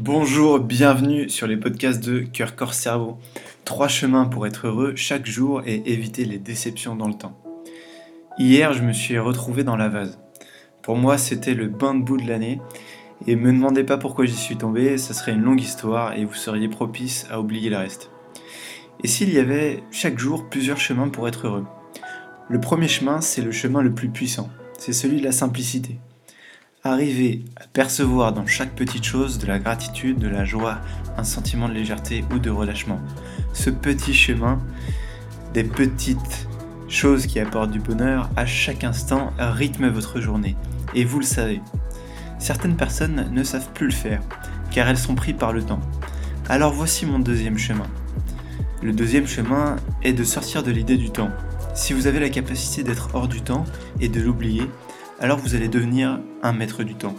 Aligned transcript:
Bonjour, 0.00 0.60
bienvenue 0.60 1.28
sur 1.28 1.48
les 1.48 1.56
podcasts 1.56 2.04
de 2.04 2.20
Cœur 2.20 2.54
Corps 2.54 2.72
Cerveau. 2.72 3.18
Trois 3.64 3.88
chemins 3.88 4.26
pour 4.26 4.46
être 4.46 4.68
heureux 4.68 4.92
chaque 4.94 5.26
jour 5.26 5.60
et 5.66 5.82
éviter 5.86 6.24
les 6.24 6.38
déceptions 6.38 6.94
dans 6.94 7.08
le 7.08 7.14
temps. 7.14 7.36
Hier, 8.38 8.72
je 8.74 8.84
me 8.84 8.92
suis 8.92 9.18
retrouvé 9.18 9.64
dans 9.64 9.74
la 9.74 9.88
vase. 9.88 10.20
Pour 10.82 10.94
moi, 10.94 11.18
c'était 11.18 11.54
le 11.54 11.66
bain 11.66 11.96
de 11.96 12.04
boue 12.04 12.16
de 12.16 12.28
l'année 12.28 12.60
et 13.26 13.34
me 13.34 13.50
demandez 13.50 13.82
pas 13.82 13.98
pourquoi 13.98 14.24
j'y 14.24 14.36
suis 14.36 14.56
tombé, 14.56 14.98
ça 14.98 15.14
serait 15.14 15.32
une 15.32 15.42
longue 15.42 15.60
histoire 15.60 16.16
et 16.16 16.24
vous 16.24 16.34
seriez 16.34 16.68
propice 16.68 17.26
à 17.28 17.40
oublier 17.40 17.68
le 17.68 17.78
reste. 17.78 18.12
Et 19.02 19.08
s'il 19.08 19.34
y 19.34 19.40
avait 19.40 19.82
chaque 19.90 20.20
jour 20.20 20.48
plusieurs 20.48 20.78
chemins 20.78 21.08
pour 21.08 21.26
être 21.26 21.48
heureux? 21.48 21.66
Le 22.48 22.60
premier 22.60 22.86
chemin, 22.86 23.20
c'est 23.20 23.42
le 23.42 23.50
chemin 23.50 23.82
le 23.82 23.92
plus 23.92 24.10
puissant, 24.10 24.48
c'est 24.78 24.92
celui 24.92 25.18
de 25.18 25.24
la 25.24 25.32
simplicité. 25.32 25.98
Arriver 26.88 27.44
à 27.56 27.66
percevoir 27.66 28.32
dans 28.32 28.46
chaque 28.46 28.74
petite 28.74 29.04
chose 29.04 29.36
de 29.36 29.46
la 29.46 29.58
gratitude, 29.58 30.18
de 30.18 30.26
la 30.26 30.46
joie, 30.46 30.78
un 31.18 31.22
sentiment 31.22 31.68
de 31.68 31.74
légèreté 31.74 32.24
ou 32.32 32.38
de 32.38 32.48
relâchement. 32.48 32.98
Ce 33.52 33.68
petit 33.68 34.14
chemin, 34.14 34.58
des 35.52 35.64
petites 35.64 36.48
choses 36.88 37.26
qui 37.26 37.40
apportent 37.40 37.72
du 37.72 37.78
bonheur 37.78 38.30
à 38.36 38.46
chaque 38.46 38.84
instant, 38.84 39.34
rythme 39.38 39.88
votre 39.88 40.22
journée. 40.22 40.56
Et 40.94 41.04
vous 41.04 41.18
le 41.18 41.26
savez. 41.26 41.60
Certaines 42.38 42.76
personnes 42.76 43.28
ne 43.32 43.42
savent 43.42 43.70
plus 43.74 43.88
le 43.88 43.92
faire, 43.92 44.22
car 44.70 44.88
elles 44.88 44.96
sont 44.96 45.14
prises 45.14 45.36
par 45.38 45.52
le 45.52 45.62
temps. 45.62 45.80
Alors 46.48 46.72
voici 46.72 47.04
mon 47.04 47.18
deuxième 47.18 47.58
chemin. 47.58 47.86
Le 48.82 48.94
deuxième 48.94 49.26
chemin 49.26 49.76
est 50.02 50.14
de 50.14 50.24
sortir 50.24 50.62
de 50.62 50.70
l'idée 50.70 50.96
du 50.96 51.10
temps. 51.10 51.32
Si 51.74 51.92
vous 51.92 52.06
avez 52.06 52.18
la 52.18 52.30
capacité 52.30 52.82
d'être 52.82 53.10
hors 53.12 53.28
du 53.28 53.42
temps 53.42 53.64
et 54.00 54.08
de 54.08 54.22
l'oublier, 54.22 54.62
alors 55.20 55.38
vous 55.38 55.54
allez 55.54 55.68
devenir 55.68 56.20
un 56.42 56.52
maître 56.52 56.84
du 56.84 56.94
temps. 56.94 57.14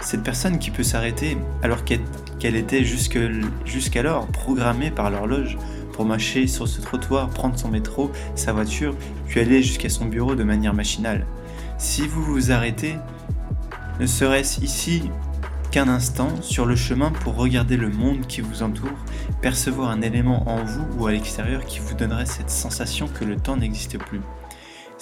Cette 0.00 0.22
personne 0.22 0.58
qui 0.58 0.70
peut 0.70 0.82
s'arrêter 0.82 1.38
alors 1.62 1.84
qu'elle 1.84 2.56
était 2.56 2.84
jusqu'alors 2.84 4.26
programmée 4.28 4.90
par 4.90 5.10
l'horloge 5.10 5.56
pour 5.92 6.04
marcher 6.04 6.46
sur 6.46 6.68
ce 6.68 6.82
trottoir, 6.82 7.30
prendre 7.30 7.58
son 7.58 7.68
métro, 7.68 8.12
sa 8.34 8.52
voiture, 8.52 8.94
puis 9.26 9.40
aller 9.40 9.62
jusqu'à 9.62 9.88
son 9.88 10.04
bureau 10.04 10.34
de 10.34 10.44
manière 10.44 10.74
machinale. 10.74 11.26
Si 11.78 12.06
vous 12.06 12.22
vous 12.22 12.52
arrêtez, 12.52 12.96
ne 13.98 14.06
serait-ce 14.06 14.60
ici 14.60 15.10
qu'un 15.70 15.88
instant 15.88 16.28
sur 16.42 16.66
le 16.66 16.76
chemin 16.76 17.10
pour 17.10 17.36
regarder 17.36 17.78
le 17.78 17.88
monde 17.88 18.26
qui 18.26 18.42
vous 18.42 18.62
entoure, 18.62 18.96
percevoir 19.40 19.90
un 19.90 20.02
élément 20.02 20.48
en 20.48 20.62
vous 20.64 20.86
ou 20.98 21.06
à 21.06 21.12
l'extérieur 21.12 21.64
qui 21.64 21.80
vous 21.80 21.94
donnerait 21.94 22.26
cette 22.26 22.50
sensation 22.50 23.08
que 23.08 23.24
le 23.24 23.36
temps 23.36 23.56
n'existe 23.56 23.98
plus. 23.98 24.20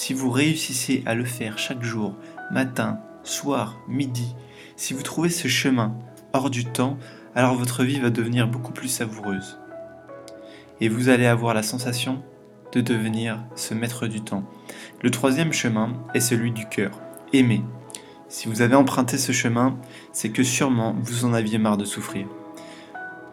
Si 0.00 0.14
vous 0.14 0.30
réussissez 0.30 1.02
à 1.04 1.14
le 1.14 1.26
faire 1.26 1.58
chaque 1.58 1.82
jour, 1.82 2.14
matin, 2.50 3.00
soir, 3.22 3.76
midi, 3.86 4.34
si 4.74 4.94
vous 4.94 5.02
trouvez 5.02 5.28
ce 5.28 5.46
chemin 5.46 5.94
hors 6.32 6.48
du 6.48 6.64
temps, 6.64 6.96
alors 7.34 7.54
votre 7.54 7.84
vie 7.84 8.00
va 8.00 8.08
devenir 8.08 8.48
beaucoup 8.48 8.72
plus 8.72 8.88
savoureuse. 8.88 9.58
Et 10.80 10.88
vous 10.88 11.10
allez 11.10 11.26
avoir 11.26 11.52
la 11.52 11.62
sensation 11.62 12.22
de 12.72 12.80
devenir 12.80 13.44
ce 13.56 13.74
maître 13.74 14.06
du 14.06 14.22
temps. 14.22 14.42
Le 15.02 15.10
troisième 15.10 15.52
chemin 15.52 15.92
est 16.14 16.20
celui 16.20 16.50
du 16.50 16.66
cœur. 16.66 16.98
Aimer. 17.34 17.62
Si 18.30 18.48
vous 18.48 18.62
avez 18.62 18.76
emprunté 18.76 19.18
ce 19.18 19.32
chemin, 19.32 19.76
c'est 20.14 20.30
que 20.30 20.42
sûrement 20.42 20.96
vous 21.02 21.26
en 21.26 21.34
aviez 21.34 21.58
marre 21.58 21.76
de 21.76 21.84
souffrir. 21.84 22.26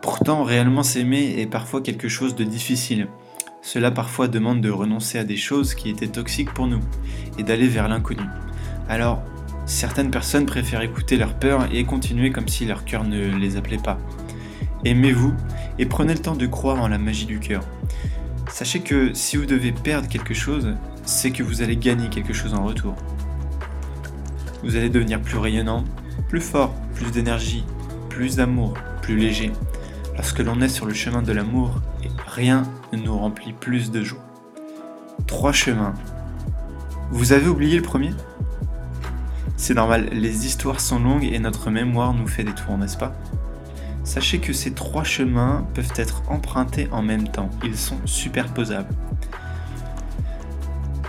Pourtant, 0.02 0.43
réellement 0.43 0.83
s'aimer 0.83 1.39
est 1.39 1.47
parfois 1.47 1.79
quelque 1.79 2.09
chose 2.09 2.35
de 2.35 2.43
difficile. 2.43 3.07
Cela 3.67 3.91
parfois 3.91 4.29
demande 4.29 4.61
de 4.61 4.69
renoncer 4.69 5.19
à 5.19 5.25
des 5.25 5.35
choses 5.35 5.75
qui 5.75 5.89
étaient 5.89 6.07
toxiques 6.07 6.53
pour 6.53 6.67
nous 6.67 6.79
et 7.37 7.43
d'aller 7.43 7.67
vers 7.67 7.89
l'inconnu. 7.89 8.23
Alors, 8.87 9.21
certaines 9.65 10.09
personnes 10.09 10.45
préfèrent 10.45 10.83
écouter 10.83 11.17
leur 11.17 11.33
peur 11.33 11.67
et 11.73 11.83
continuer 11.83 12.31
comme 12.31 12.47
si 12.47 12.65
leur 12.65 12.85
cœur 12.85 13.03
ne 13.03 13.35
les 13.35 13.57
appelait 13.57 13.75
pas. 13.75 13.99
Aimez-vous 14.85 15.33
et 15.79 15.85
prenez 15.85 16.13
le 16.13 16.21
temps 16.21 16.37
de 16.37 16.45
croire 16.45 16.81
en 16.81 16.87
la 16.87 16.97
magie 16.97 17.25
du 17.25 17.39
cœur. 17.39 17.61
Sachez 18.47 18.79
que 18.79 19.13
si 19.13 19.35
vous 19.35 19.45
devez 19.45 19.73
perdre 19.73 20.07
quelque 20.07 20.33
chose, 20.33 20.73
c'est 21.03 21.31
que 21.31 21.43
vous 21.43 21.61
allez 21.61 21.75
gagner 21.75 22.08
quelque 22.08 22.31
chose 22.31 22.53
en 22.53 22.63
retour. 22.63 22.95
Vous 24.63 24.77
allez 24.77 24.89
devenir 24.89 25.21
plus 25.21 25.39
rayonnant, 25.39 25.83
plus 26.30 26.39
fort, 26.39 26.73
plus 26.95 27.11
d'énergie, 27.11 27.65
plus 28.08 28.37
d'amour, 28.37 28.75
plus 29.02 29.17
léger. 29.17 29.52
Lorsque 30.15 30.39
l'on 30.39 30.61
est 30.61 30.69
sur 30.69 30.86
le 30.86 30.93
chemin 30.93 31.21
de 31.21 31.33
l'amour, 31.33 31.81
rien 32.27 32.63
nous 32.93 33.17
remplit 33.17 33.53
plus 33.53 33.92
de 33.92 34.03
joie. 34.03 34.25
Trois 35.25 35.52
chemins. 35.52 35.93
Vous 37.11 37.33
avez 37.33 37.48
oublié 37.48 37.75
le 37.77 37.83
premier? 37.83 38.11
C'est 39.55 39.73
normal, 39.73 40.09
les 40.11 40.45
histoires 40.45 40.80
sont 40.80 40.99
longues 40.99 41.23
et 41.23 41.39
notre 41.39 41.71
mémoire 41.71 42.14
nous 42.14 42.27
fait 42.27 42.43
des 42.43 42.53
tours, 42.53 42.77
n'est-ce 42.77 42.98
pas? 42.98 43.14
Sachez 44.03 44.39
que 44.39 44.53
ces 44.53 44.71
trois 44.71 45.03
chemins 45.03 45.65
peuvent 45.73 45.93
être 45.95 46.21
empruntés 46.30 46.87
en 46.92 47.02
même 47.02 47.27
temps, 47.27 47.49
ils 47.64 47.77
sont 47.77 47.98
superposables. 48.05 48.93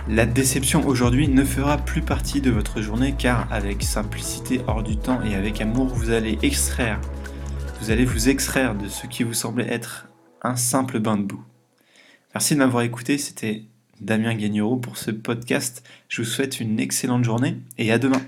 La 0.07 0.25
déception 0.25 0.87
aujourd'hui 0.87 1.27
ne 1.27 1.43
fera 1.43 1.77
plus 1.77 2.01
partie 2.01 2.41
de 2.41 2.49
votre 2.49 2.81
journée 2.81 3.13
car 3.15 3.47
avec 3.51 3.83
simplicité 3.83 4.61
hors 4.67 4.81
du 4.81 4.97
temps 4.97 5.21
et 5.21 5.35
avec 5.35 5.61
amour, 5.61 5.85
vous 5.85 6.09
allez 6.09 6.39
extraire, 6.41 6.99
vous 7.79 7.91
allez 7.91 8.05
vous 8.05 8.29
extraire 8.29 8.73
de 8.73 8.87
ce 8.87 9.05
qui 9.05 9.23
vous 9.23 9.35
semblait 9.35 9.71
être 9.71 10.07
un 10.41 10.55
simple 10.55 10.99
bain 10.99 11.17
de 11.17 11.23
boue. 11.23 11.43
Merci 12.35 12.53
de 12.53 12.59
m'avoir 12.59 12.83
écouté, 12.83 13.17
c'était 13.17 13.63
Damien 14.01 14.35
Gagnereau 14.35 14.77
pour 14.77 14.97
ce 14.97 15.09
podcast. 15.09 15.83
Je 16.09 16.21
vous 16.21 16.27
souhaite 16.27 16.59
une 16.59 16.79
excellente 16.79 17.23
journée 17.23 17.57
et 17.79 17.91
à 17.91 17.97
demain. 17.97 18.21